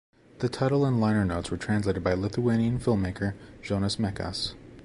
The 0.39 0.49
title 0.49 0.83
and 0.83 0.99
liner 0.99 1.23
notes 1.23 1.51
were 1.51 1.57
translated 1.57 2.03
by 2.03 2.13
Lithuanian 2.15 2.79
filmmaker 2.79 3.35
Jonas 3.61 3.97
Mekas. 3.97 4.55